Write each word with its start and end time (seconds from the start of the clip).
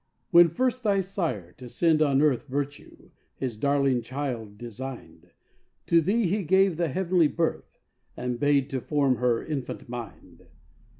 When 0.31 0.49
first 0.49 0.81
thy 0.81 1.01
Sire 1.01 1.51
to 1.59 1.69
send 1.69 2.01
on 2.01 2.23
earth 2.23 2.47
Virtue, 2.47 3.11
his 3.35 3.55
darling 3.55 4.01
child, 4.01 4.57
design'd, 4.57 5.29
To 5.85 6.01
thee 6.01 6.25
he 6.25 6.41
gave 6.41 6.77
the 6.77 6.87
heavenly 6.87 7.27
birth 7.27 7.77
And 8.17 8.39
bade 8.39 8.67
to 8.71 8.81
form 8.81 9.17
her 9.17 9.45
infant 9.45 9.87
mind. 9.87 10.47